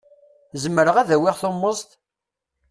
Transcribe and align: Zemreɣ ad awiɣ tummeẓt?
Zemreɣ 0.63 0.95
ad 0.97 1.09
awiɣ 1.15 1.35
tummeẓt? 1.41 1.89